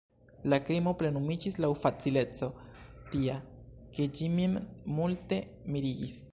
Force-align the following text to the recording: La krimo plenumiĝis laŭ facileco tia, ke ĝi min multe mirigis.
La 0.53 0.57
krimo 0.69 0.93
plenumiĝis 1.01 1.59
laŭ 1.65 1.69
facileco 1.83 2.49
tia, 3.11 3.37
ke 3.99 4.11
ĝi 4.17 4.33
min 4.41 4.59
multe 4.99 5.41
mirigis. 5.77 6.23